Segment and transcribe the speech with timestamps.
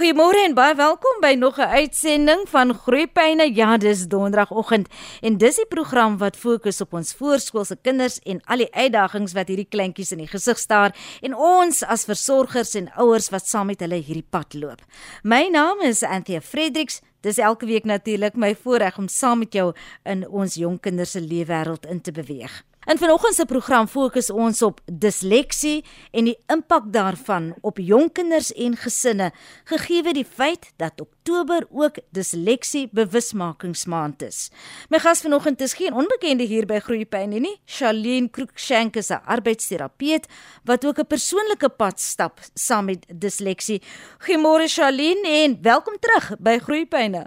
[0.00, 3.54] Goeiemôre en baie welkom by nog 'n uitsending van Groeipyne.
[3.54, 4.88] Ja, dis donderdagoggend
[5.20, 9.48] en dis die program wat fokus op ons voorskoolse kinders en al die uitdagings wat
[9.48, 13.80] hierdie kleintjies in die gesig staar en ons as versorgers en ouers wat saam met
[13.80, 14.80] hulle hierdie pad loop.
[15.22, 17.02] My naam is Anthea Fredericks.
[17.20, 19.74] Dis elke week natuurlik my voorreg om saam met jou
[20.04, 22.69] in ons jong kinders se leefwêreld in te beweeg.
[22.88, 25.84] In vanoggend se program fokus ons op disleksie
[26.16, 29.26] en die impak daarvan op jong kinders en gesinne,
[29.68, 34.48] gegee die feit dat Oktober ook disleksie bewusmakingsmaand is.
[34.88, 40.26] My gas vanoggend is geen onbekende hier by Groepyne nie, Charlene Cruikshank is 'n arbeidsterapeut
[40.64, 43.82] wat ook 'n persoonlike pad stap saam met disleksie.
[44.24, 47.26] Goeiemôre Charlene en welkom terug by Groepyne.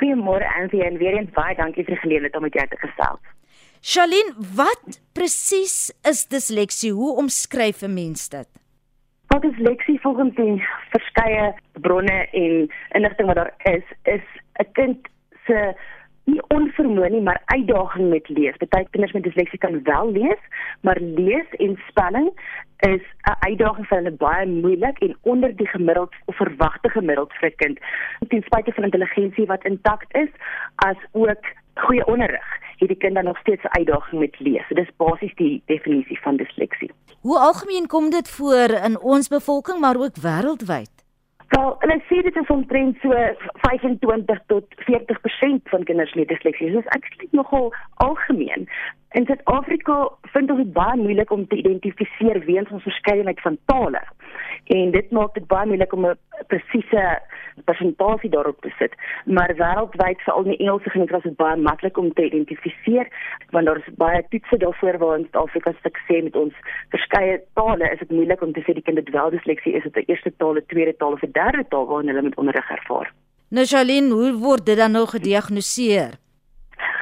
[0.00, 3.37] Goeiemôre Ansie en weer eens baie dankie vir die geleentheid om met jou te gesels.
[3.80, 6.90] Charlene, wat presies is disleksie?
[6.92, 8.48] Hoe omskryf 'n mens dit?
[9.28, 14.24] Wat is disleksie volgens die verskeie bronne en inligting wat daar is, is
[14.58, 15.08] 'n kind
[15.46, 15.74] se
[16.24, 18.56] nie onvermoë nie, maar uitdaging met lees.
[18.56, 20.42] Party kinders met disleksie kan wel lees,
[20.80, 22.30] maar lees en spelling
[22.78, 27.48] is 'n uitdaging vir hulle baie moeilik en onder die gemiddeld of verwagte gemiddeld vir
[27.48, 27.78] 'n kind.
[28.28, 30.30] Ten spyte van intelligensie wat intakt is,
[30.74, 34.66] as ook goeie onderrig het die kind dan nog steeds uitdaging met lees.
[34.68, 36.90] So dis basies die definisie van disleksie.
[37.20, 40.94] Hoe algemeen kom dit voor in ons bevolking maar ook wêreldwyd?
[41.48, 43.14] Wel, en ek sê dit is omtrent so
[43.64, 46.70] 25 tot 40% van kinders met disleksie.
[46.70, 47.72] Dit is eintlik nogal
[48.04, 48.68] algemeen.
[49.16, 54.02] In Suid-Afrika vind ons dit baie moeilik om te identifiseer weens ons verskeidenheid van tale.
[54.76, 57.04] En dit maak dit baie moeilik om 'n presiese
[57.64, 58.92] persentasie daarop te sit.
[59.24, 63.08] Maar wêreldwyd veral in Engelse gemeenskap is dit baie maklik om te identifiseer
[63.50, 66.54] want daar is baie toetse daarvoor waar ons Afrika se sê met ons
[66.88, 69.96] verskeie tale is dit moeilik om te sê die kind het wel disleksie is dit
[69.96, 73.12] 'n eerste taal, 'n tweede taal of 'n derde taal waarin hulle met onderrig ervaar.
[73.48, 76.27] Nou Charlene, hoe word dit dan nou gediagnoseer?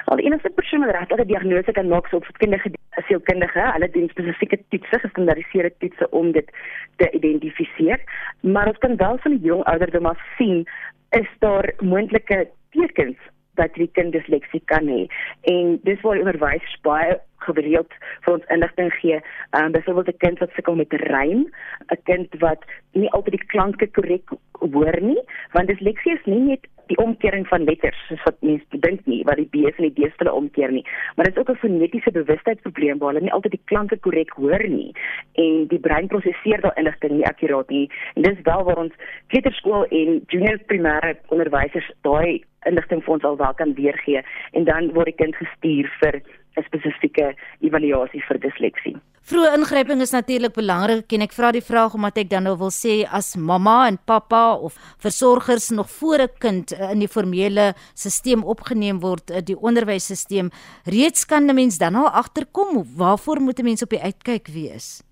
[0.07, 2.71] Al enige persoon wat regtig 'n diagnose kan maak so opvoedkundige
[3.07, 6.51] sielkundige, hulle doen spesifieke toetse, gestandaardiseerde toetse om dit
[6.97, 8.01] te identifiseer,
[8.41, 10.67] maar ons kan wel van die jong ouderdom af sien
[11.11, 13.19] is daar moontlike tekens
[13.55, 15.07] dat die kind disleksie kan hê.
[15.43, 17.93] En dis waar onderwysers baie gereeld
[18.25, 19.21] vir ons inligting gee.
[19.51, 21.51] Ehm um, byvoorbeeld 'n kind wat sukkel met rym,
[21.91, 25.23] 'n kind wat nie altyd die klanke korrek hoor nie,
[25.53, 29.41] want disleksie is nie net die omkering van letters soos wat mense dink nie wat
[29.41, 30.85] die B's en die D's hulle omkeer nie.
[31.17, 34.69] Maar dit is ook 'n fonetiese bewustheidsprobleem waar hulle nie altyd die klanke korrek hoor
[34.69, 34.93] nie
[35.35, 37.91] en die brein prosesseer daai inligting nie akkuraat nie.
[38.15, 38.95] En dis wel waar ons
[39.27, 44.93] kleuterskool en junior primêre onderwysers daai inligting vir ons al wel kan weergee en dan
[44.93, 46.23] word die kind gestuur vir
[46.57, 48.97] 'n spesifieke evaluasie vir disleksie.
[49.27, 52.71] Vroeë ingryping is natuurlik belangrik en ek vra die vraag omdat ek dan nou wil
[52.71, 57.75] sê as mamma en pappa of versorgers nog voor 'n kind eh, in die formele
[57.95, 60.51] stelsel opgeneem word, eh, die onderwysstelsel,
[60.85, 65.03] reeds kan 'n mens dan al agterkom waarvoor moet 'n mens op die uitkyk wees?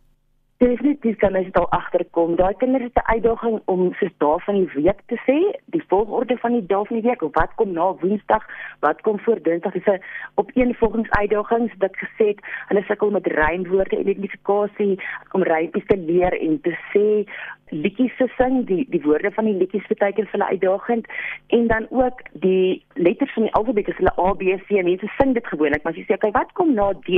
[0.64, 2.36] Definitief kan mens daar agterkom.
[2.36, 6.36] Daai kinders het 'n uitdaging om soos dae van die week te sê, die volgorde
[6.36, 8.44] van die dae van die week wat kom na Woensdag,
[8.80, 9.72] wat kom voor Dinsdag.
[9.72, 10.02] Dis 'n
[10.34, 15.02] opeenvolgings uitdagings wat gesê het, hulle sukkel met rymwoorde, identifikasie,
[15.32, 17.26] om rypies te leer en te sê
[17.74, 21.06] liedjies te sing, die die woorde van die liedjies beteken vir hulle uitdagend
[21.56, 24.82] en dan ook die letters van die alfabet is hulle A B C.
[24.82, 27.08] Mense sing dit gewoonlik, maar as jy sê, "Oké, wat kom na D?"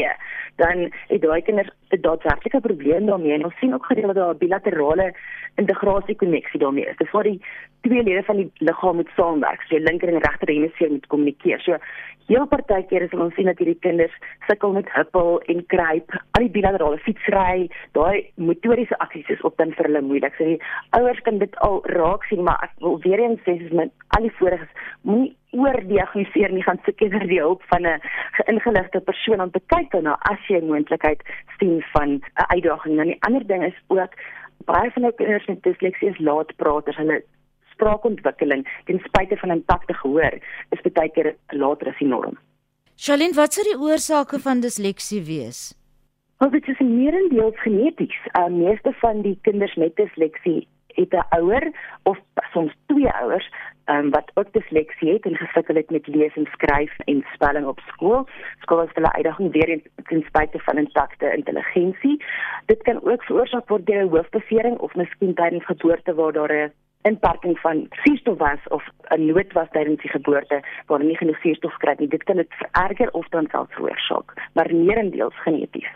[0.57, 4.35] dan het daai kinders 'n daadwerklike probleem daarmee en ons sien ook gereeld dat daar
[4.35, 5.13] 'n bilaterale
[5.61, 6.97] integrasie koneksie daarmee is.
[6.97, 7.41] Dis waar die
[7.81, 11.61] twee lede van die liggaam moet saamwerk, so die linker en regter hemisfeer moet kommunikeer.
[11.61, 11.77] So
[12.27, 14.15] heel partykeer is ons sien dat hierdie kinders
[14.47, 19.73] sukkel met huppel en kruip, al die bilaterale fietsry, daai motoriese aksies is op dan
[19.73, 20.35] vir hulle moeilik.
[20.39, 20.61] So die
[20.91, 24.23] ouers kan dit al raak sien, maar ek wil weer eens sê dis met al
[24.23, 24.73] die voriges
[25.03, 28.01] moenie oordiagnoseer nie gaan soek eerder die hulp van 'n
[28.39, 31.23] geïngeligte persoon om te kyk daarna as jy 'n moontlikheid
[31.59, 32.23] sien van 'n
[32.55, 33.01] uitdaging.
[33.01, 34.13] En die ander ding is ook
[34.65, 36.97] baie van die kinders met disleksie is laatpraters.
[36.97, 37.23] Hulle
[37.73, 40.39] spraakontwikkeling ten spyte van intakte gehoor
[40.71, 42.39] is baie keer later as die norm.
[42.97, 45.75] Charlene, wat sou die oorsake van disleksie wees?
[46.39, 48.17] Wel, dit is meerendeels geneties.
[48.33, 51.73] Uh, meeste van die kinders met disleksie het 'n ouer
[52.03, 52.19] of
[52.53, 53.51] soms twee ouers
[53.87, 57.81] um, wat ook disleksie het en gesukkel het met lees en skryf en spelling op
[57.87, 58.27] skool.
[58.61, 62.25] Skool is hulle uitdaging weer in ten spyte van intakte intelligensie.
[62.67, 66.73] Dit kan ook veroorsaak word deur 'n hoofbevering of miskien tydens geboorte waar daar 'n
[67.03, 71.77] inperking van suurstof was of 'n nood was tydens die geboorte waar nie genoeg suurstof
[71.77, 72.09] kry nie.
[72.09, 75.91] Dit kan dit vererger of dan selfs veroorsaak, maar meerendeels geneties.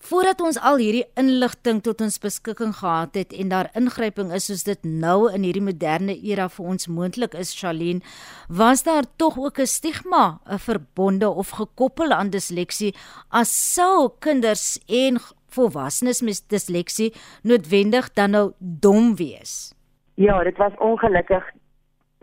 [0.00, 4.62] Voordat ons al hierdie inligting tot ons beskikking gehad het en daar ingryping is soos
[4.64, 8.00] dit nou in hierdie moderne era vir ons moontlik is, Shalien,
[8.48, 12.94] was daar tog ook 'n stigma, verbonde of gekoppel aan disleksie
[13.28, 17.12] as sou kinders en volwassenes met disleksie
[17.42, 19.74] noodwendig dan nou dom wees.
[20.14, 21.44] Ja, dit was ongelukkig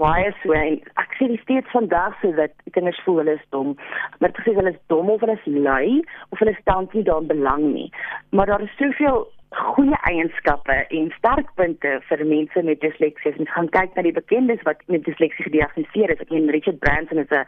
[0.01, 3.73] baie so en ek sê dit steeds vandag so dat kinders voel hulle is dom.
[4.19, 7.31] Maar dit sê hulle is dom of hulle is lui of hulle staan nie daarin
[7.31, 7.89] belang nie.
[8.29, 13.33] Maar daar is soveel goeie eienskappe en sterkpunte vir mense met disleksie.
[13.39, 16.21] Ons gaan kyk na die bekendes wat met disleksie gediagnoseer is.
[16.21, 17.45] Ek meen Richard Branson is 'n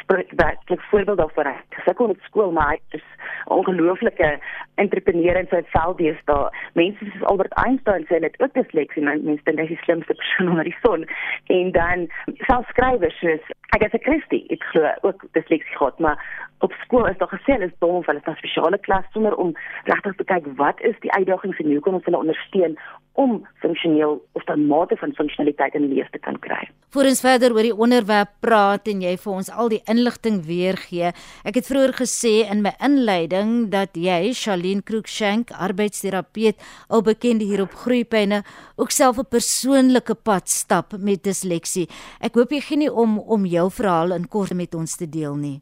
[0.00, 1.54] spreekbaarlik voorbeeld daarvan.
[1.84, 3.06] Sy kom op skool maar hy is
[3.46, 4.38] 'n ongelooflike
[4.74, 6.70] entrepreneur in sy veld dis daar.
[6.72, 10.48] Mense soos Albert Einstein sê dit ook disleksie, mense dink hy is die slimste persoon
[10.52, 11.06] onder die son.
[11.46, 12.08] En dan
[12.46, 13.44] self skrywers soos
[13.74, 16.18] ek as 'n Christie, ek glo ook disleksie gehad, maar
[16.62, 19.54] op skool is daar gesê hulle is dom hulle is 'n spesiale klas sonder om
[19.84, 22.78] regtig te kyk wat is die uitdagings en hoe kan ons hulle ondersteun
[23.12, 26.68] om funksioneel of 'n mate van funksionaliteit in lewe te kan kry.
[26.90, 31.12] Voor ons verder oor die onderwerp praat en jy vir ons al die inligting weergee.
[31.44, 36.56] Ek het vroeër gesê in my inleiding dat jy, Shalien Cruikshank, arbeidsterapeut,
[36.88, 38.42] al bekend hier op Groepyne,
[38.76, 41.88] ook self 'n persoonlike pad stap met disleksie.
[42.20, 45.36] Ek hoop jy gee nie om om jou verhaal in kort met ons te deel
[45.36, 45.60] nie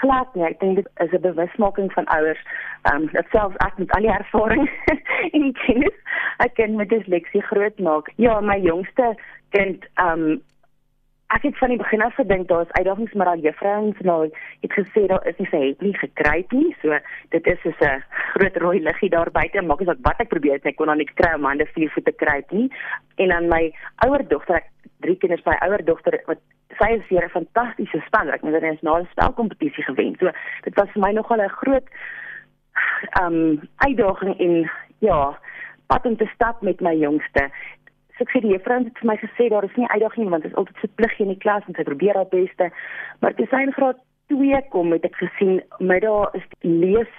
[0.00, 0.44] glad nie.
[0.46, 2.42] Ek dink dit is 'n bewusmaking van ouers.
[2.82, 4.70] Ehm um, dat selfs ek met al die ervaring
[5.36, 5.96] en kennis
[6.38, 8.12] ek kan met disleksie groot maak.
[8.16, 9.14] Ja, my jongste
[9.50, 10.42] kind um,
[11.34, 14.30] ek het van die begin af gedink daar is uitdagings maar al juffrouens nou
[14.60, 16.76] het gesê daar is nie sy het nie gekry nie.
[16.82, 16.98] So
[17.34, 18.02] dit is so 'n
[18.34, 19.62] groot rooi liggie daar buite.
[19.62, 21.90] Maak as ek wat ek probeer het, ek kon dan nie kry om hande vier
[21.90, 22.70] voete kry nie.
[23.16, 23.72] En dan my
[24.06, 26.38] ouer dogter, ek drie kinders by ouer dogter wat
[26.78, 28.28] sy is hier 'n fantastiese span.
[28.28, 30.16] Ek het 'n nasionale spelkompetisie gewen.
[30.18, 30.30] So
[30.62, 31.88] dit was vir my nogal 'n groot
[33.20, 35.38] um, uitdaging en ja,
[35.86, 37.50] pad om te stap met my jongste.
[38.16, 40.42] So ek sê die juffrou het vir my gesê daar is nie uitdaging nie want
[40.42, 42.70] dit is altyd so plig in die klas en sy probeer haar beste.
[43.20, 44.02] Maar toe sy in graad
[44.32, 47.12] 2 kom, het ek gesien my daar is lees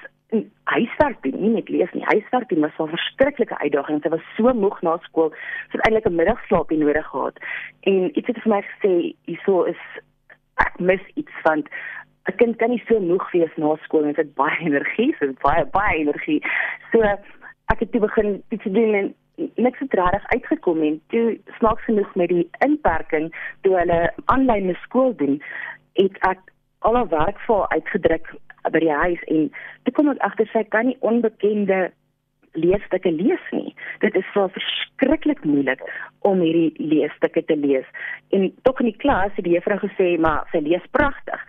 [0.68, 4.02] huiswerk doen, nie net lees nie, huiswerk doen was 'n verskriklike uitdaging.
[4.02, 5.32] Sy was so moeg na skool,
[5.72, 7.38] sy het eintlik 'n middagslaap nodig gehad.
[7.82, 9.82] En iets het vir my gesê, hierso is
[10.56, 11.64] ek mis iets van
[12.28, 15.66] 'n kind kan nie so moeg wees na skool en dit baie energie, so baie
[15.66, 16.42] baie energie.
[16.92, 17.00] So
[17.74, 19.14] ek het toe begin iets doen en
[19.56, 23.30] niks het reg uitgekom en toe snaaks genoeg met die inperking
[23.62, 25.42] toe hulle aanlyn skool doen,
[26.00, 26.42] het ek
[26.80, 28.34] al haar werk vir uitgedruk
[28.72, 29.48] by die huis en
[29.84, 31.88] toe kom ek agter sy kan nie onbekende
[32.58, 33.76] leesstukke lees nie.
[34.02, 35.82] Dit is so verskriklik moeilik
[36.26, 37.86] om hierdie leesstukke te lees.
[38.34, 41.44] En tog in die klas het die juffrou gesê maar sy lees pragtig.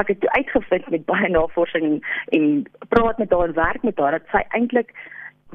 [0.00, 1.96] Ek het uitgevind met baie navorsing en,
[2.36, 2.50] en
[2.88, 4.94] praat met haar en werk met haar dat sy eintlik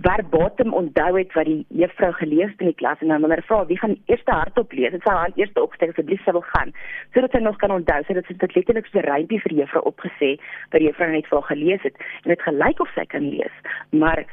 [0.03, 3.65] verbatim onthou het wat die juffrou gelees het in die klas en dan hulle vra
[3.69, 4.93] wie gaan eers hardop lees?
[4.93, 6.73] En sy hand eers opsteek asseblief sy wil gaan.
[7.13, 10.31] Sodat sy nog kan onthou sodat sy dit letterlik so 'n rympie vir juffrou opgesê
[10.71, 13.55] wat die juffrou net vir haar gelees het en dit gelyk of sy kan lees.
[13.91, 14.25] Maar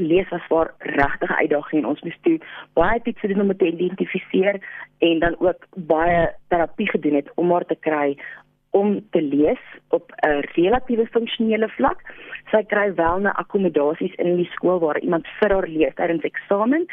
[0.00, 2.38] lees was vir regtig uitdaging en ons moes toe
[2.74, 4.60] baie iets doen om te identifiseer
[4.98, 8.16] en dan ook baie terapie gedoen het om haar te kry
[8.76, 12.00] om te lees op 'n relatiewe funksionele vlak.
[12.50, 16.86] Sy kry wel 'n akkommodasies in die skool waar iemand vir haar lees tydens eksamen.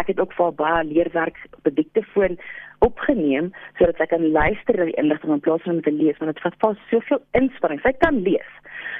[0.00, 2.38] Ek het ook vir haar baie leerwerk op 'n diktefoon
[2.78, 6.32] opgeneem sodat sy kan luister na die inligting in plaas van om te lees want
[6.34, 7.80] dit vat vas soveel inspanning.
[7.80, 8.52] Sy kan lees,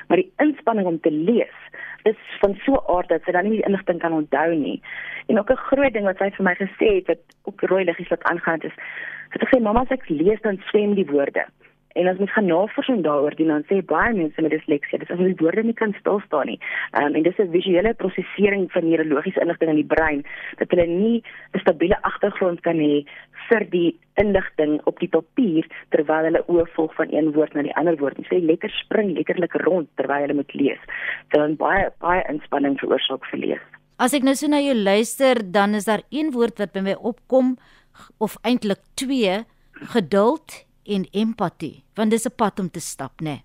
[0.09, 1.57] maar die inspanning om te lees
[2.03, 4.83] is van so 'n aard dat sy dan nie die inligting kan onthou nie.
[5.29, 8.09] En ook 'n groot ding wat sy vir my gesê het wat ook rooi liggies
[8.09, 8.77] wat aangaan het is,
[9.31, 11.45] sy het gesê mamma as ek lees dan swem die woorde.
[11.99, 15.19] En as mens gaan navorsing daaroor doen, dan sê baie mense met disleksie, dis as
[15.19, 16.59] hulle woorde nie kan stil staan nie.
[16.93, 20.23] Ehm um, en dis 'n visuele prosesering van neurologiese inligting in die brein
[20.59, 21.23] dat hulle nie
[21.55, 23.05] 'n stabiele agtergrond kan hê
[23.49, 27.77] vir die inligting op die papier terwyl hulle oë volg van een woord na die
[27.77, 28.19] ander woord.
[28.19, 30.83] Jy sê letters spring letterlik rond terwyl hulle moet lees.
[31.31, 33.65] Dit dan baie baie inspanning veroorsaak vir lees.
[33.99, 36.95] As ek nou so na jou luister, dan is daar een woord wat by my
[36.95, 37.57] opkom
[38.19, 39.45] of eintlik twee,
[39.93, 43.25] geduld en empatie, want dis 'n pad om te stap, né?
[43.25, 43.45] Nee.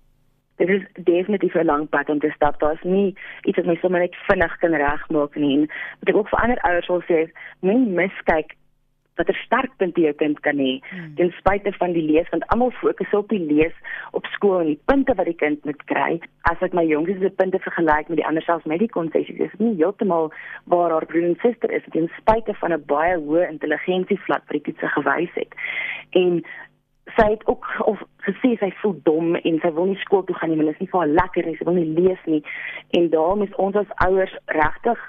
[0.56, 2.60] Dit is definitief 'n lang pad om te stap.
[2.60, 5.58] Daar's nie iets wat my sommer net vinnig kan regmaak nie.
[6.00, 8.56] Wat ek ook vir ander ouers wil sê, moenie miskyk
[9.16, 11.14] wat 'n sterk punt jou kind kan hê hmm.
[11.16, 13.72] ten spyte van die lees want almal fokus op die lees
[14.10, 17.30] op skool en die punte wat die kind moet kry as ek my jongies se
[17.30, 20.32] punte vergelyk met die ander selfs met die konsessies is nie heeltemal
[20.64, 24.64] waar haar broer en suster is ten spyte van 'n baie hoë intelligensievlak wat die
[24.68, 25.52] toetse gewys het
[26.10, 26.44] en
[27.14, 30.50] sy het ook of gesê sy voel dom en sy wil nie skool toe gaan
[30.50, 32.42] nie, want dit is nie vir haar lekker nie, sy wil nie lees nie.
[32.98, 35.04] En daarom is ons as ouers regtig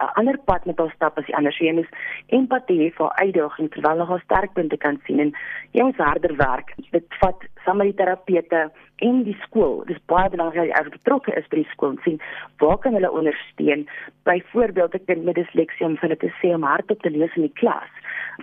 [0.00, 1.52] 'n ander pad met haar stap as die ander.
[1.52, 1.96] So jy moet
[2.36, 5.32] empatie hê vir haar uitdaging terwyl haar sterkpunte kan sien en
[5.76, 6.74] jy moet harder werk.
[6.90, 8.62] Dit vat saam met die terapeute
[8.96, 9.84] en die skool.
[9.84, 12.20] Dit is baie belangrik dat jy as betrokke is by die skool en sien
[12.58, 13.88] waar kan hulle ondersteun.
[14.24, 17.58] Byvoorbeeld 'n kind met disleksie om hulle te sê om hardop te lees in die
[17.60, 17.92] klas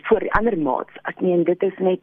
[0.09, 0.93] vir die ander maats.
[1.03, 2.01] Ek meen dit is net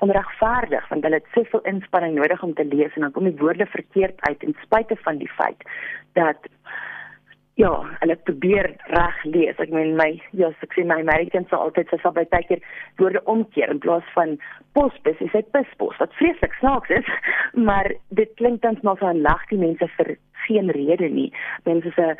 [0.00, 3.66] onregverdig want hulle het soveel inspanning nodig om te lees en dan kom die woorde
[3.66, 5.66] verkeerd uit ten spyte van die feit
[6.12, 6.50] dat
[7.54, 7.70] ja,
[8.00, 9.58] hulle probeer reg lees.
[9.60, 10.08] Ek meen my
[10.38, 12.62] ja, ek sê my Americans sal altyd so baie keer
[13.00, 14.38] woorde omkeer in plaas van
[14.76, 15.98] posbus, is dit pispos.
[16.00, 17.08] Wat vreeslik snaaks is,
[17.68, 21.32] maar dit klink dan nog so 'n lag die mense vir geen rede nie.
[21.64, 22.16] Mense 'n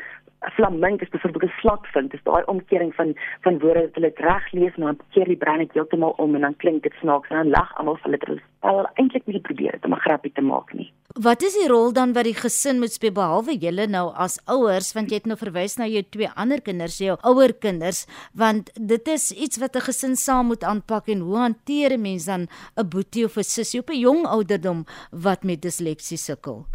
[0.51, 2.11] flamink is byvoorbeeld 'n slotvind.
[2.11, 5.57] Dis daai omkering van van woorde wat hulle reg lees, maar dan keer die brein
[5.57, 8.41] net heeltemal om en dan klink dit snaaks en dan lag almal vir hulle terwyl
[8.71, 10.91] hulle eintlik nie probeer dit om 'n grappie te maak nie.
[11.21, 14.93] Wat is die rol dan wat die gesin moet speel behalwe julle nou as ouers
[14.93, 19.07] want jy het nou verwys na jou twee ander kinders, jou ouer kinders, want dit
[19.07, 22.47] is iets wat 'n gesin saam moet aanpak en hoe hanteer 'n mens dan
[22.77, 26.65] 'n boetie of 'n sussie op 'n jong ouderdom wat met disleksie sukkel?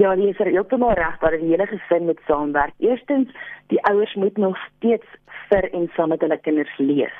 [0.00, 2.72] Ja, jy is heeltemal reg dat die hele gesin moet saamwerk.
[2.80, 3.28] Eerstens,
[3.68, 5.06] die ouers moet nog steeds
[5.50, 7.18] vir en saam met hulle kinders lees.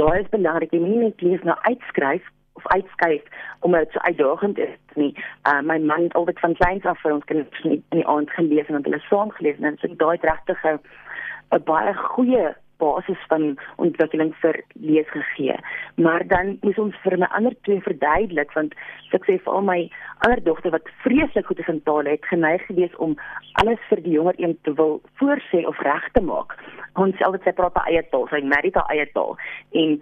[0.00, 2.26] Daar is belangrik jy moet nie lees na uitskryf
[2.58, 3.22] of uitskyf
[3.60, 5.12] omdat dit so uitdagend is nie.
[5.46, 8.66] Uh my man het altyd van kleins af vir ons kinders in die aand gelees
[8.66, 14.32] en hulle saam gelees en dit is daai regtig 'n baie goeie basis van ontwikkeling
[14.42, 15.56] vir lees gegee.
[15.96, 18.76] Maar dan moet ons vir my ander twee verduidelik want
[19.16, 19.78] ek sê vir al my
[20.26, 23.16] ander dogter wat vreeslik goed is in taal het geneig gewees om
[23.62, 26.56] alles vir die jonger een te wil voorsê of reg te maak.
[26.94, 29.36] Ons sê altyd sy praat haar eie taal, sy marry haar eie taal
[29.82, 29.98] en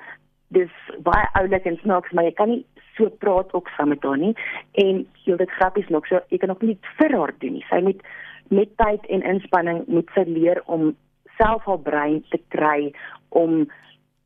[0.55, 0.75] dis
[1.07, 2.63] baie oulik en snaaks maar jy kan nie
[2.97, 4.35] so praat ook saam met haar nie
[4.83, 7.67] en jy dit grappies nog so jy kan ook nie vir haar doen nie.
[7.71, 8.03] Sy moet
[8.49, 10.93] met tyd en inspanning moet sy leer om
[11.39, 12.93] self haar brein te kry
[13.29, 13.67] om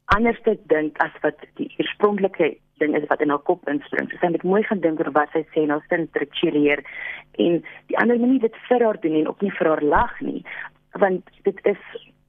[0.05, 4.09] anders te dink as wat die oorspronklike ding is wat in haar kop inspring.
[4.11, 6.83] So sy moet mooi gaan dink oor wat sy sê en haar sin struktureer
[7.45, 7.61] en
[7.93, 10.43] die ander moenie dit vir haar doen en ook nie vir haar lag nie
[10.99, 11.83] want dit is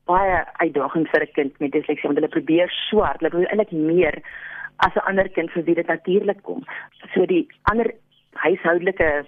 [0.10, 4.22] baie uitdagend vir 'n kind met disleksie want hulle probeer swart, hulle probeer eintlik meer
[4.86, 6.66] as 'n ander kind vir wie dit natuurlik kom.
[7.14, 7.92] So die ander
[8.34, 9.26] huishoudelike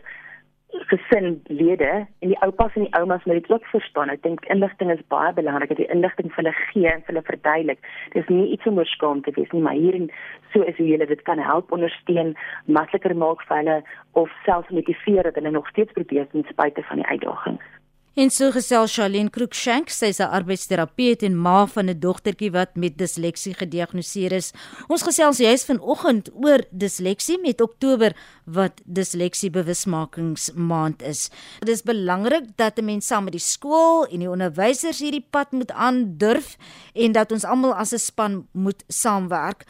[0.89, 4.09] gesinlede en die oupas en die oumas moet dit ook verstaan.
[4.09, 7.91] Ek dink inligting is baie belangrik jy inligting vir hulle gee en vir hulle verduidelik.
[8.13, 10.09] Dit is nie iets om oorskaam te wees nie, maar hierin
[10.53, 12.33] so is hoe jy dit kan help ondersteun,
[12.65, 13.77] makliker maak vir hulle
[14.13, 17.82] of selfs motiveer dat hulle nog steeds probeer ten spyte van die uitdagings.
[18.13, 22.75] En so gesels Charlene Cruikshank, sy is 'n arbeidsterapeut en ma van 'n dogtertjie wat
[22.75, 24.53] met disleksie gediagnoseer is.
[24.87, 28.13] Ons gesels juis vanoggend oor disleksie met Oktober
[28.45, 31.31] wat disleksie bewusmakingsmaand is.
[31.59, 35.51] Dit is belangrik dat 'n mens saam met die skool en die onderwysers hierdie pad
[35.51, 36.57] moet aandurf
[36.93, 39.65] en dat ons almal as 'n span moet saamwerk.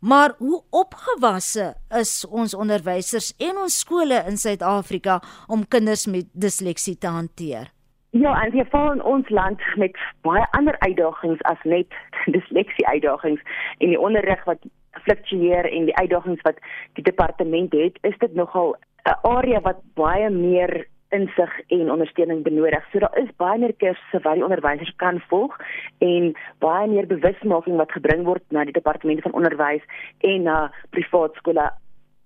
[0.00, 6.98] Maar hoe opgewasse is ons onderwysers en ons skole in Suid-Afrika om kinders met disleksie
[6.98, 7.73] te hanteer?
[8.14, 11.96] Ja, en jy val in ons land met baie ander uitdagings as net
[12.36, 13.42] disleksie uitdagings
[13.82, 14.62] en die onderrig wat
[15.02, 16.60] fluktueer en die uitdagings wat
[16.94, 18.76] die departement het, is dit nogal
[19.10, 22.86] 'n area wat baie meer insig en ondersteuning benodig.
[22.92, 25.58] So daar is baie meer kursusse wat die onderwysers kan volg
[25.98, 29.82] en baie meer bewusmaking wat gebring word na die departement van onderwys
[30.20, 31.66] en na privaat skole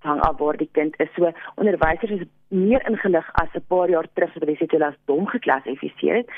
[0.06, 1.08] hang af waar die kind is.
[1.14, 5.26] So onderwysers is meer ingelig as 'n paar jaar terug hulle sê hulle as dom
[5.26, 6.28] geklassifiseer het.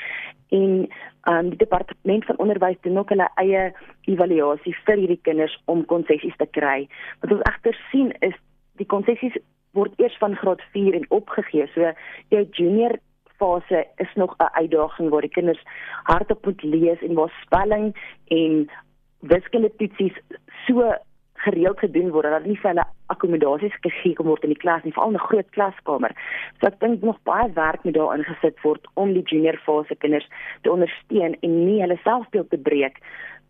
[0.49, 0.87] En
[1.29, 6.35] um, die departement van onderwys doen ook hulle eie evaluasie vir hierdie kinders om konsessies
[6.37, 6.87] te kry.
[7.21, 8.35] Wat ons egter sien is
[8.77, 9.37] die konsessies
[9.71, 11.67] word eers van graad 4 en opgegee.
[11.73, 11.93] So
[12.29, 12.97] jou junior
[13.37, 15.63] fase is nog 'n uitdaging waar die kinders
[16.03, 17.95] hardop moet lees en waar spelling
[18.27, 18.69] en
[19.19, 20.17] wiskunde toetsies
[20.65, 20.93] so
[21.45, 24.93] gereeld gedoen word dat nie vir hulle akkommodasies gegee kom word in die klas nie,
[24.95, 26.13] veral in 'n groot klaskamer.
[26.59, 30.27] So ek dink nog baie werk moet daarin gesit word om die junior fase kinders
[30.63, 32.97] te ondersteun en nie hulle selfbeeld te breek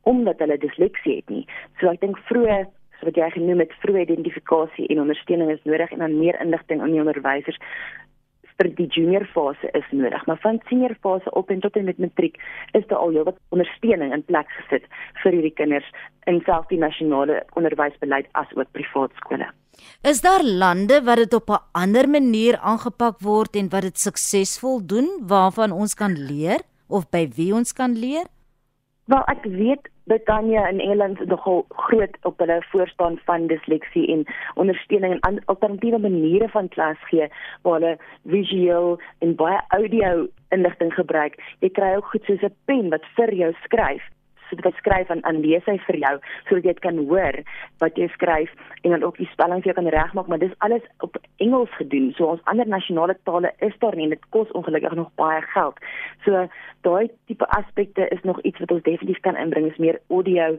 [0.04, 1.46] omdat hulle disleksie het nie.
[1.80, 2.66] So ek dink vroeë
[3.00, 6.82] so wat jy genoem het vroeë identifikasie en ondersteuning is nodig en dan meer inligting
[6.82, 7.60] aan die onderwysers
[8.62, 11.98] vir die junior fase is nodig, maar van senior fase op en tot en met
[11.98, 12.38] matriek
[12.78, 14.86] is daar al heelwat ondersteuning in plek gesit
[15.24, 15.88] vir hierdie kinders
[16.30, 19.50] in selfs die nasionale onderwysbeleid as ook privaat skole.
[20.06, 24.86] Is daar lande wat dit op 'n ander manier aangepak word en wat dit suksesvol
[24.86, 28.26] doen waarvan ons kan leer of by wie ons kan leer?
[29.06, 35.20] Wel ek weet Britannia en Engeland nogal groot op hulle voorstaan van disleksie en ondersteuning
[35.22, 37.28] en alternatiewe maniere van klas gee
[37.62, 41.38] waar hulle visueel en baie audio inligting gebruik.
[41.60, 44.04] Jy kry ook goed soos 'n pen wat vir jou skryf
[44.52, 46.14] so dit skryf aan aan lees hy vir jou
[46.50, 47.40] sodat jy dit kan hoor
[47.84, 48.52] wat jy skryf
[48.84, 52.12] en dan ook die spelling vir jou kan regmaak maar dis alles op Engels gedoen.
[52.18, 55.80] So ons ander nasionale tale is daar nie dit kos ongelukkig nog baie geld.
[56.26, 56.46] So
[56.86, 59.72] daai tipe aspekte is nog iets wat ons definitief kan inbring.
[59.72, 60.58] Is meer audio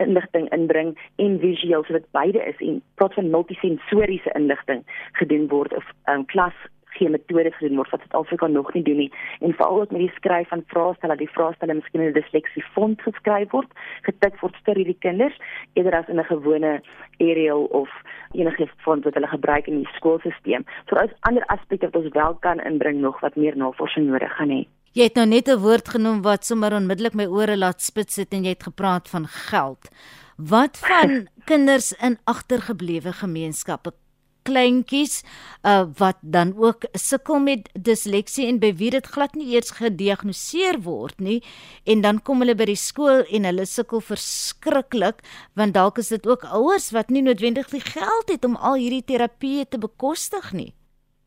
[0.00, 4.84] inligting inbring en visueel sodat beide is en praat van multisensoriese inligting
[5.20, 6.56] gedoen word of um, klas
[6.98, 10.16] geen metodes gedoen word wat Suid-Afrika nog nie doen nie en veral ook met die
[10.16, 13.70] skryf van vraestelle dat die vraestelle miskien in 'n disleksie font geskryf word
[14.02, 15.36] getik word vir hierdie kinders
[15.74, 16.80] eerder as in 'n gewone
[17.18, 17.90] aerial of
[18.32, 20.64] enige font wat hulle gebruik in die skoolstelsel.
[20.86, 24.50] So daar's ander aspekte wat ons wel kan inbring nog wat meer navorsing nodig gaan
[24.50, 24.62] hê.
[24.92, 28.32] Jy het nou net 'n woord genoem wat sommer onmiddellik my ore laat spits het
[28.32, 29.88] en jy het gepraat van geld.
[30.36, 34.01] Wat van kinders in agtergeblewe gemeenskappe?
[34.48, 35.22] Kleintjies
[35.64, 40.82] uh, wat dan ook sukkel met disleksie en by wie dit glad nie eers gediagnoseer
[40.84, 41.40] word nie
[41.86, 46.26] en dan kom hulle by die skool en hulle sukkel verskriklik want dalk is dit
[46.26, 50.72] ook ouers wat nie noodwendig die geld het om al hierdie terapie te bekostig nie.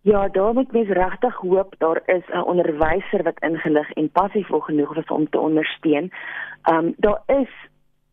[0.06, 4.98] Ja, daar moet mens regtig hoop daar is 'n onderwyser wat ingelig en passief genoeg
[4.98, 6.12] is om te ondersteun.
[6.62, 7.50] Ehm um, daar is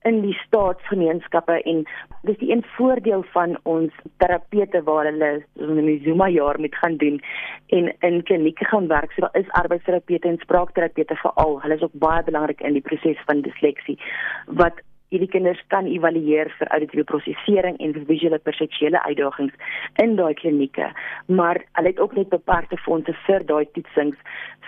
[0.09, 1.83] in die staatsgemeenskappe en
[2.27, 6.97] dis die een voordeel van ons terapeute waar hulle in die Zuma jaar moet gaan
[6.97, 7.21] doen
[7.67, 9.13] en in klinieke gaan werk.
[9.13, 11.61] So daar is arbeidsterapeute en spraakterapeute veral.
[11.63, 13.99] Hulle is ook baie belangrik in die proses van disleksie
[14.47, 14.81] wat
[15.13, 20.89] hierdie kinders kan evalueer vir auditiewe prosesering en vir visuele perseptuele uitdagings in daai klinieke.
[21.29, 24.17] Maar hulle het ook net beperkte fondse vir daai toetsings.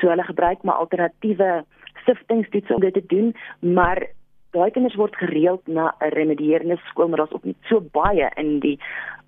[0.01, 1.65] So hulle gebruik maar alternatiewe
[2.05, 4.03] siftingstoetse om dit te doen, maar
[4.55, 8.61] daai kinders word gereeld na 'n remedierende skool, maar daar's ook nie so baie in
[8.61, 8.79] die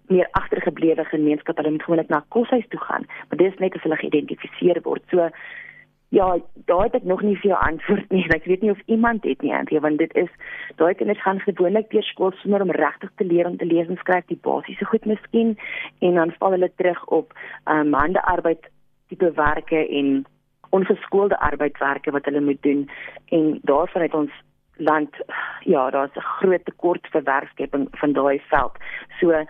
[0.09, 3.97] meer agtergeblewe gemeenskap hulle moet gewoonlik na koshuis toe gaan, maar dis net as hulle
[3.97, 5.03] geïdentifiseer word.
[5.11, 5.29] So
[6.15, 6.39] ja,
[6.71, 8.25] daai het ek nog nie vir jou antwoord nie.
[8.35, 10.31] Ek weet nie of iemand het nie antwoord want dit is
[10.77, 13.99] daai kinders gaan gewoonlik deur skool sonder om regtig te leer om te lees en
[13.99, 15.57] skryf die basiese goed miskien
[15.99, 18.71] en dan val hulle terug op um, handearbeid
[19.09, 20.25] tipe werke en
[20.71, 22.89] ongeskoolde arbeidwerke wat hulle moet doen
[23.35, 24.33] en daarvan het ons
[24.77, 25.17] land
[25.65, 28.73] ja, daar's 'n groot tekort vir werkskepping van daai veld.
[29.21, 29.45] So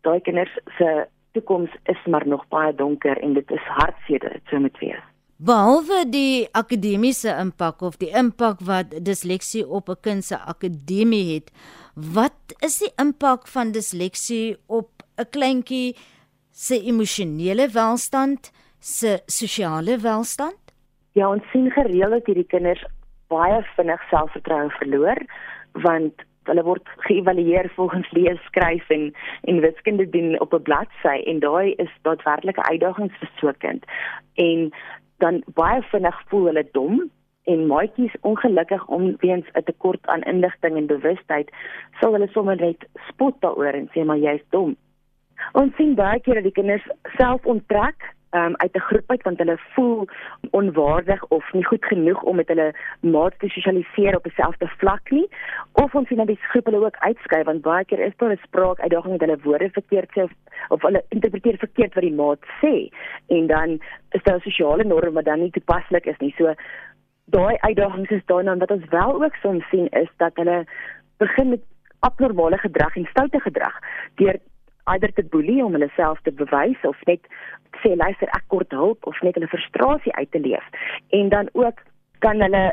[0.00, 4.42] daai kinders se toekoms is maar nog baie donker en dit is hartseer dat dit
[4.50, 5.02] so moet wees.
[5.36, 11.52] Behalwe die akademiese impak of die impak wat disleksie op 'n kind se akademie het,
[11.94, 15.96] wat is die impak van disleksie op 'n kleintjie
[16.50, 20.60] se emosionele welstand, se sosiale welstand?
[21.12, 22.84] Ja, ons sien gereeld dat hierdie kinders
[23.30, 25.22] baie vinnig selfvertroue verloor
[25.86, 29.10] want hulle word geëvalueer volgens lees, skryf en
[29.50, 33.84] en wiskunde doen op 'n bladsy en daai is daadwerklike uitdagings vir so 'n kind.
[34.34, 34.70] En
[35.18, 37.10] dan baie vinnig voel hulle dom
[37.44, 41.50] en maatjies ongelukkig om weens 'n tekort aan inligting en bewustheid
[42.00, 44.76] sal hulle sommer net spot daaroor en sê maar jy's dom.
[45.52, 49.38] Ons sien baie keer dat die kinders self onttrek um, uit 'n groep uit want
[49.38, 50.08] hulle voel
[50.50, 55.28] onwaardig of nie goed genoeg om met hulle maats te sosialiseer op dieselfde vlak nie.
[55.72, 58.40] Of ons sien dat die groep hulle ook uitskuif want baie keer is daar 'n
[58.42, 60.32] spraak uitdaging met hulle woorde verkeerd sê of,
[60.68, 62.88] of hulle interpreteer verkeerd wat die maat sê.
[63.28, 66.34] En dan is daar 'n sosiale norm wat dan nie toepaslik is nie.
[66.36, 66.54] So
[67.24, 70.64] daai uitdagings is daarna wat ons wel ook soms sien is dat hulle
[71.16, 71.60] begin met
[71.98, 73.78] abnormale gedrag en stoute gedrag
[74.14, 74.38] deur
[74.92, 77.26] eider te boelie om hulle self te bewys of net
[77.82, 80.66] sê luister ek kort hulp of net hulle frustrasie uit te leef.
[81.16, 81.82] En dan ook
[82.24, 82.64] kan hulle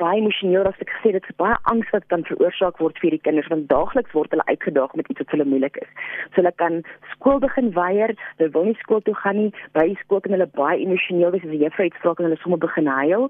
[0.00, 3.22] baie emosioneel as ek gesê dit is baie angs wat kan veroorsaak word vir die
[3.26, 5.90] kinders want daagliks word hulle uitgedaag met iets wat hulle moeilik is.
[6.30, 6.80] So hulle kan
[7.12, 10.80] skool begin weier, hulle wil nie skool toe gaan nie, by skool kan hulle baie
[10.86, 13.28] emosioneel wees as die juffrou iets vra en hulle sommer begin huil.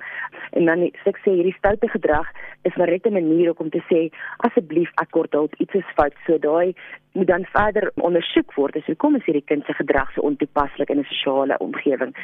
[0.58, 2.30] En dan sê sê hierdie stoute gedrag
[2.68, 4.00] is maar net 'n manier om te sê
[4.46, 6.14] asseblief ek kort hulp, iets is fout.
[6.26, 6.74] So daai
[7.12, 10.98] moet dan verder ondersoek word as hoekom is hierdie kind se gedrag so ontoepaslik in
[10.98, 12.14] 'n sosiale omgewing.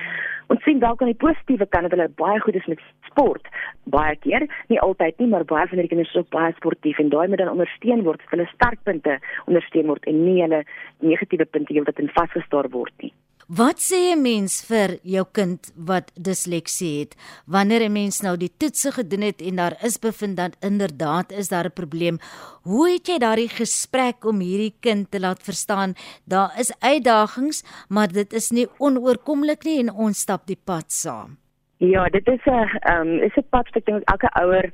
[0.47, 3.49] Ons sien dalk aan die positiewe kant dat hulle baie goed is met sport.
[3.85, 4.36] Baie keer,
[4.69, 7.39] nie altyd nie, maar baie van hierdie kinders is ook baie sportief en daai moet
[7.39, 10.65] dan ondersteun word, hulle sterkpunte ondersteun word en nie hulle
[11.01, 13.13] negatiewe punte heeltyd in vasgestaar word nie.
[13.47, 17.15] Wat sê 'n mens vir jou kind wat disleksie het
[17.47, 21.49] wanneer 'n mens nou die toetse gedoen het en daar is bevind dat inderdaad is
[21.49, 22.19] daar 'n probleem?
[22.63, 25.95] Hoe het jy daardie gesprek om hierdie kind te laat verstaan
[26.25, 31.39] daar is uitdagings, maar dit is nie onoorkomlik nie en ons stap die pad saam?
[31.79, 34.71] Ja, dit is 'n ehm um, is 'n pad wat ek dink elke ouer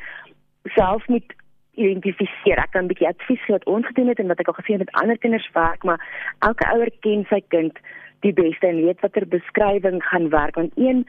[0.65, 1.35] self moet
[1.75, 2.59] identifiseer.
[2.59, 4.79] Ek kan 'n bietjie advies gee wat ons gedoen het en wat ek al gesien
[4.79, 6.01] het met ander kinders werk, maar
[6.39, 7.79] elke ouer ken sy kind
[8.21, 11.07] die beste en weet watter beskrywing gaan werk want een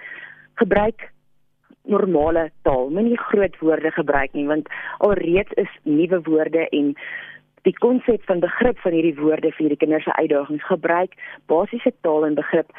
[0.53, 1.11] gebruik
[1.83, 6.93] normale taal, moenie groot woorde gebruik nie want alreeds is nuwe woorde en
[7.61, 11.13] die konsep van begrip van hierdie woorde vir hierdie kinders se uitdagings gebruik
[11.45, 12.71] basiese taal en begrip.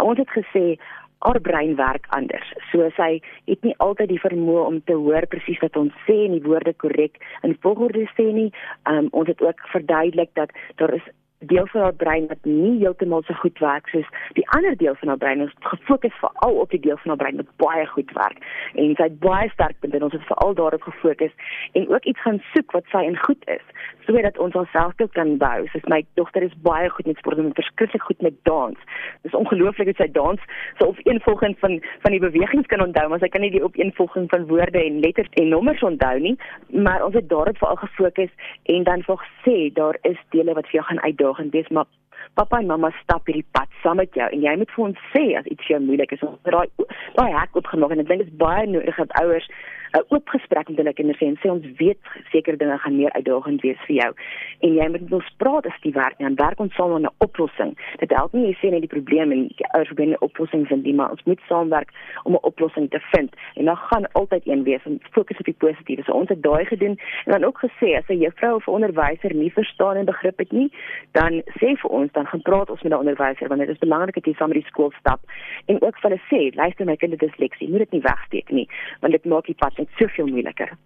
[0.00, 0.78] Ons het gesê
[1.20, 2.52] haar brein werk anders.
[2.70, 6.36] So sy het nie altyd die vermoë om te hoor presies wat ons sê en
[6.36, 8.48] die woorde korrek in volgorde sê nie.
[8.88, 11.08] Um, ons het ook verduidelik dat daar is
[11.40, 15.08] deel van haar brein wat nie heeltemal so goed werk soos die ander deel van
[15.08, 15.40] haar brein.
[15.40, 18.42] Ons gefokus veral op die deel van haar brein wat baie goed werk
[18.74, 21.32] en sy het baie sterk punte en ons het veral daarop gefokus
[21.72, 23.64] en ook iets gaan soek wat sy in goed is
[24.04, 25.66] sodat ons onsself kan bou.
[25.72, 28.76] Soos my dogter is baie goed met sport en verskriklik goed met dans.
[29.22, 30.40] Dit is ongelooflik hoe sy dans
[30.78, 34.28] so op eenvolging van van die bewegings kan onthou, maar sy kan nie die opeenvolging
[34.32, 36.36] van woorde en letters en nommers onthou nie.
[36.68, 38.32] Maar ons het daarop veral gefokus
[38.74, 41.86] en dan vir sê daar is dele wat vir jou gaan uitdaag uitdagend wees, maar
[42.34, 45.24] pappa en mamma stap hierdie pad saam met jou en jy moet vir ons sê
[45.38, 46.22] as iets vir jou moeilik is.
[46.22, 46.68] Ons raai
[47.16, 49.48] daai hek oopgemaak en ek dink dit is baie nodig dat ouers
[49.92, 51.98] 'n oop gesprek met hulle kinders hê en sê ons weet
[52.30, 54.12] sekere dinge gaan meer uitdagend wees vir jou
[54.60, 57.14] en jy moet met ons praat as dit werk en werk ons saam aan 'n
[57.26, 57.72] oplossing.
[57.98, 60.84] Dit help nie jy sê net die probleem en die ouers probeer 'n oplossing vind
[60.84, 61.90] nie, maar ons moet saamwerk
[62.22, 65.60] om 'n oplossing te vind en dan gaan altyd een wees en fokus op die
[65.64, 66.02] positiewe.
[66.02, 69.34] So ons het daai gedoen en dan ook gesê as 'n juffrou of 'n onderwyser
[69.34, 70.70] nie verstaan en begrip het nie,
[71.12, 74.14] dan sê vir ons dan gaan praat ons met 'n onderwyser want dit is belangrik
[74.14, 75.20] dat jy saam met die skool stap
[75.66, 78.68] en ook vir hulle sê luister my kind het disleksie, moet dit nie wegsteek nie
[79.00, 80.76] want dit maak die pad net soveel moeiliker.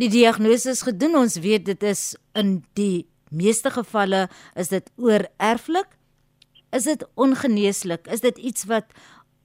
[0.00, 1.18] Die diagnose is gedoen.
[1.24, 4.26] Ons weet dit is in die meeste gevalle
[4.58, 5.98] is dit oorerflik.
[6.72, 8.08] Is dit ongeneeslik?
[8.08, 8.92] Is dit iets wat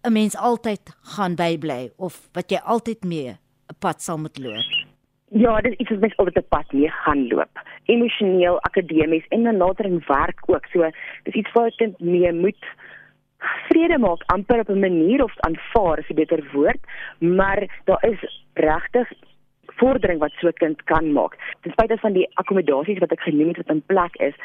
[0.08, 0.82] 'n mens altyd
[1.15, 3.36] gaan bybly of wat jy altyd mee
[3.72, 4.67] 'n pad sal moet loop?
[5.30, 7.54] Ja, dit is iets wat mens altyd 'n pad mee gaan loop.
[7.86, 10.65] Emosioneel, akademies en dan later in werk ook.
[10.65, 10.89] So,
[11.24, 12.63] dis iets wat jy mee moet
[13.39, 16.82] vrede maak amper op 'n manier of aanvaar is 'n beter woord,
[17.19, 19.12] maar daar is regtig
[19.78, 21.34] vordering wat so 'n kind kan maak.
[21.62, 24.36] Ten spyte van die akkommodasies wat ek genoem het wat in plek is,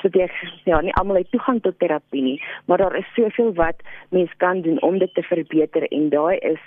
[0.00, 0.30] so dit
[0.64, 3.76] ja, nie almal het toegang tot terapie nie, maar daar is soveel wat
[4.10, 6.60] mens kan doen om dit te verbeter en daai is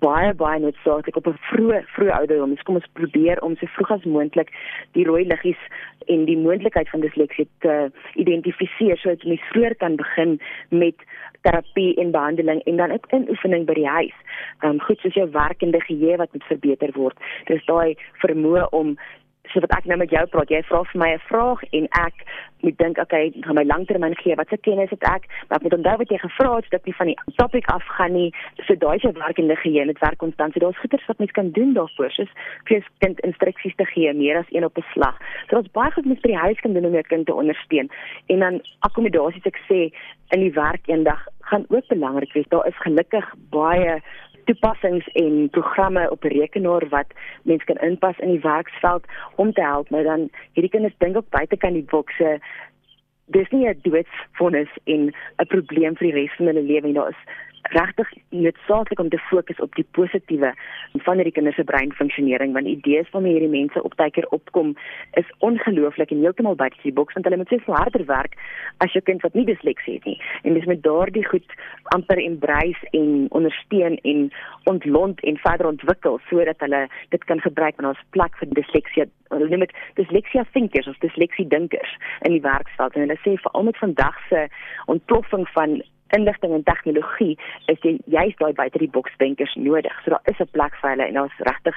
[0.00, 2.50] baie baie noodsaaklik op 'n vroeë vroeë ouderdom.
[2.50, 4.50] Ons kom ons probeer om so vroeg as moontlik
[4.92, 5.62] die rooi liggies
[6.06, 10.94] en die moontlikheid van disleksie te identifiseer sodat ons vroeër kan begin met
[11.42, 14.16] terapie en behandeling en dan ook inoefening by die huis.
[14.62, 17.16] Ehm um, goed soos jou werkende geheue wat moet verbeter word.
[17.44, 18.96] Dis daai vermoë om
[19.52, 22.24] so wat ek nou met jou praat, jy vra vir my 'n vraag en ek
[22.62, 25.28] moet dink, okay, gaan my langtermyn gee, wat se kennis het ek?
[25.48, 28.30] Maar ek moet onthou wat jy gevra het, dat jy van die topic afgaan nie.
[28.66, 30.52] So daai se werk in die geheue, dit werk konstant.
[30.52, 32.32] So daar's goeders wat mens kan doen daarvoor, soos
[32.64, 35.16] jou kind instruksies te gee meer as een op 'n slag.
[35.46, 37.90] So daar's baie goed mens by die huis kan doen om jou kind te ondersteun.
[38.26, 39.92] En dan akkommodasies ek sê
[40.34, 42.48] in die werk eendag gaan ook belangrik wees.
[42.48, 44.02] Daar is gelukkig baie
[44.46, 47.10] toepassings en programme op 'n rekenaar wat
[47.42, 49.04] mense kan inpas in die werksveld
[49.34, 52.40] om te help, maar dan hierdie kinders dink ook buite kan die bokse.
[53.26, 56.94] Dis nie 'n doodsvonnis en 'n probleem vir die res van hulle lewe nie.
[56.94, 57.22] Daar is
[57.74, 60.52] regtig noodsaaklik om te fokus op die positiewe
[61.06, 64.74] van hierdie kinders se breinfunksionering want idees van hierdie mense op tydker opkom
[65.20, 68.38] is ongelooflik en heeltemal buite die boks want hulle moet soveel harder werk
[68.84, 70.18] as jou kind wat nie disleksie het nie.
[70.42, 71.56] En dis met daardie goed
[71.96, 74.30] amper embrace en ondersteun en
[74.64, 79.48] ontlont en verder ontwikkel sodat hulle dit kan gebruik in ons plek vir disleksie hulle
[79.50, 81.96] noem dit disleksia thinkers of disleksie dinkers
[82.28, 84.46] in die werksveld en hulle sê veral met vandag se
[84.92, 85.80] ontploffing van
[86.14, 89.92] inligting en tegnologie is jy juist daai buite die boks denkers nodig.
[90.04, 91.74] So daar is 'n plek vir hulle en daar's regtig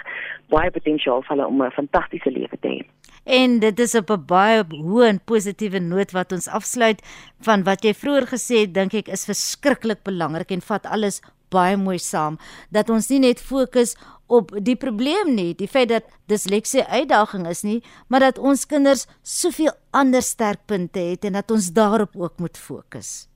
[0.50, 2.86] baie potensiaal vir hulle om 'n fantastiese lewe te hê.
[3.26, 7.02] En dit is op 'n baie hoë en positiewe noot wat ons afsluit
[7.42, 11.78] van wat jy vroeër gesê het, dink ek is verskriklik belangrik en vat alles baie
[11.78, 12.38] mooi saam
[12.70, 13.96] dat ons nie net fokus
[14.28, 19.08] op die probleem nie, die feit dat disleksie uitdaging is nie, maar dat ons kinders
[19.24, 23.29] soveel ander sterkpunte het en dat ons daarop ook moet fokus.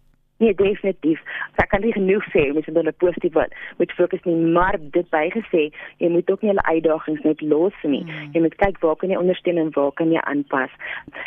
[0.43, 1.21] Nee, definitief.
[1.61, 5.07] Ek kan nie genoeg sê om dit net positief wat met fokus nie, maar dit
[5.15, 5.69] bygesê,
[6.03, 8.01] jy moet ook nie hulle uitdagings net los nie.
[8.03, 8.33] Hmm.
[8.35, 10.73] Jy moet kyk waar kan jy ondersteun en waar kan jy aanpas.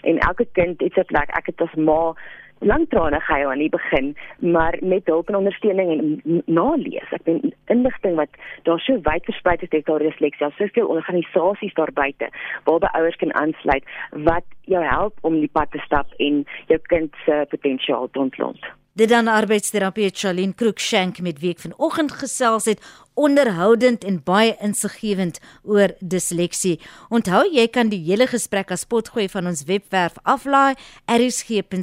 [0.04, 1.32] En elke kind het sy plek.
[1.40, 2.12] Ek het as ma
[2.64, 7.12] lank trane gehou aan die begin, maar met hulp en ondersteuning en nalees.
[7.16, 7.40] Ek ben
[7.72, 12.28] inligting wat daar so wyd versprei is, daar is leksie, soveel organisasies daar buite
[12.68, 13.84] waarby ouers kan aansluit
[14.28, 18.74] wat jou help om die pad te stap en jou kind se potensiaal te ontlont.
[18.96, 22.80] Dit dan arbeidsterapeut Charlene Krookshank met wie ek vanoggend gesels het
[23.12, 25.36] onderhoudend en baie insiggewend
[25.68, 26.80] oor disleksie.
[27.12, 30.80] Onthou jy kan die hele gesprek as potgooi van ons webwerf aflaai
[31.12, 31.74] rsg.co.za.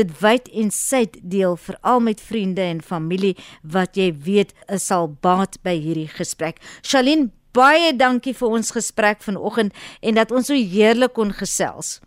[0.00, 5.60] Dit wyd en suid deel veral met vriende en familie wat jy weet sal baat
[5.60, 6.64] by hierdie gesprek.
[6.80, 9.74] Charlene Baie dankie vir ons gesprek vanoggend
[10.06, 11.98] en dat ons so heerlik kon gesels.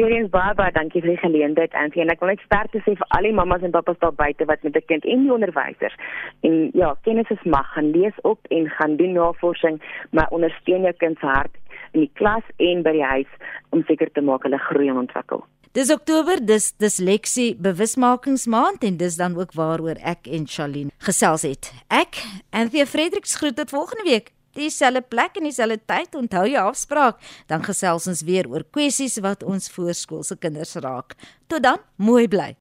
[0.00, 3.08] Weereens baie baie dankie vir die geleentheid Anthony en ek wil net sterkte sê vir
[3.16, 5.96] al die mammas en pappas daar buite wat met 'n kind en die onderwysers.
[6.48, 7.68] En ja, kennis is mag.
[7.74, 9.76] Gaan lees op en gaan doen navorsing,
[10.10, 11.54] maar ondersteun jou kind se hart
[11.92, 13.32] in die klas en by die huis
[13.70, 15.44] om seker te maak hulle groei en ontwikkel.
[15.72, 21.72] Dis Oktober, dis disleksie bewusmakingsmaand en dis dan ook waaroor ek en Charlene gesels het.
[21.88, 26.14] Ek, Anthea Fredericks groet tot volgende week dieselfde plek en dieselfde tyd.
[26.14, 31.16] Onthou jou afspraak, dan gesels ons weer oor kwessies wat ons voorskoolse kinders raak.
[31.48, 32.60] Tot dan, mooi bly.